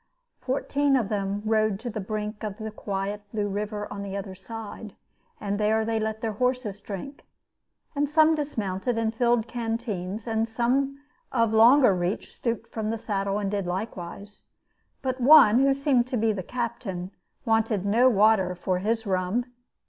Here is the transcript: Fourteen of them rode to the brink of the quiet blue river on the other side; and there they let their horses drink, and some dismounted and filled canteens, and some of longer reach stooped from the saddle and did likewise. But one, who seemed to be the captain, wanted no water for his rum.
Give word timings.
Fourteen 0.39 0.95
of 0.95 1.09
them 1.09 1.43
rode 1.45 1.79
to 1.81 1.91
the 1.91 1.99
brink 2.01 2.41
of 2.43 2.57
the 2.57 2.71
quiet 2.71 3.21
blue 3.31 3.47
river 3.47 3.87
on 3.93 4.01
the 4.01 4.17
other 4.17 4.33
side; 4.33 4.95
and 5.39 5.59
there 5.59 5.85
they 5.85 5.99
let 5.99 6.21
their 6.21 6.31
horses 6.31 6.81
drink, 6.81 7.23
and 7.95 8.09
some 8.09 8.33
dismounted 8.33 8.97
and 8.97 9.13
filled 9.13 9.47
canteens, 9.47 10.25
and 10.25 10.49
some 10.49 10.99
of 11.31 11.53
longer 11.53 11.93
reach 11.93 12.33
stooped 12.33 12.71
from 12.71 12.89
the 12.89 12.97
saddle 12.97 13.37
and 13.37 13.51
did 13.51 13.67
likewise. 13.67 14.41
But 15.03 15.21
one, 15.21 15.59
who 15.59 15.71
seemed 15.71 16.07
to 16.07 16.17
be 16.17 16.33
the 16.33 16.41
captain, 16.41 17.11
wanted 17.45 17.85
no 17.85 18.09
water 18.09 18.55
for 18.55 18.79
his 18.79 19.05
rum. 19.05 19.45